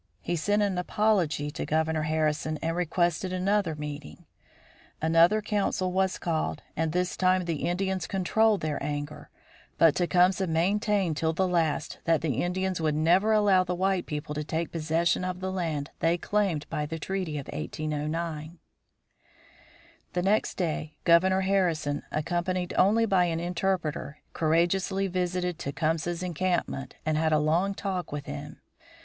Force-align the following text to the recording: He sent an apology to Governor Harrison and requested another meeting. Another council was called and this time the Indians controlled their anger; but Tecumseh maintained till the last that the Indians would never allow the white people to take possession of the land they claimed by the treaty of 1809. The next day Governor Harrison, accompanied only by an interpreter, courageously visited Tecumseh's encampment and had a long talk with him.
He 0.19 0.35
sent 0.35 0.63
an 0.63 0.79
apology 0.79 1.51
to 1.51 1.63
Governor 1.63 2.01
Harrison 2.01 2.57
and 2.63 2.75
requested 2.75 3.31
another 3.31 3.75
meeting. 3.75 4.25
Another 4.99 5.43
council 5.43 5.91
was 5.91 6.17
called 6.17 6.63
and 6.75 6.91
this 6.91 7.15
time 7.15 7.45
the 7.45 7.67
Indians 7.69 8.07
controlled 8.07 8.61
their 8.61 8.81
anger; 8.81 9.29
but 9.77 9.93
Tecumseh 9.93 10.47
maintained 10.47 11.17
till 11.17 11.33
the 11.33 11.47
last 11.47 11.99
that 12.05 12.21
the 12.21 12.41
Indians 12.41 12.81
would 12.81 12.95
never 12.95 13.31
allow 13.31 13.63
the 13.63 13.75
white 13.75 14.07
people 14.07 14.33
to 14.33 14.43
take 14.43 14.71
possession 14.71 15.23
of 15.23 15.39
the 15.39 15.51
land 15.51 15.91
they 15.99 16.17
claimed 16.17 16.65
by 16.71 16.87
the 16.87 16.97
treaty 16.97 17.37
of 17.37 17.45
1809. 17.49 18.57
The 20.13 20.21
next 20.23 20.55
day 20.57 20.95
Governor 21.03 21.41
Harrison, 21.41 22.01
accompanied 22.11 22.73
only 22.75 23.05
by 23.05 23.25
an 23.25 23.39
interpreter, 23.39 24.17
courageously 24.33 25.05
visited 25.05 25.59
Tecumseh's 25.59 26.23
encampment 26.23 26.95
and 27.05 27.19
had 27.19 27.31
a 27.31 27.37
long 27.37 27.75
talk 27.75 28.11
with 28.11 28.25
him. 28.25 28.61